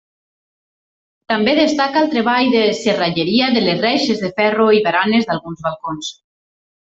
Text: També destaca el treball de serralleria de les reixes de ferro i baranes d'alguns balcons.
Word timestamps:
També 1.33 1.51
destaca 1.59 2.01
el 2.05 2.09
treball 2.15 2.49
de 2.55 2.63
serralleria 2.79 3.51
de 3.59 3.63
les 3.67 3.85
reixes 3.87 4.25
de 4.25 4.33
ferro 4.41 4.67
i 4.79 4.85
baranes 4.89 5.29
d'alguns 5.29 5.63
balcons. 5.69 6.11